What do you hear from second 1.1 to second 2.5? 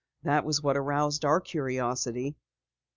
our curiosity."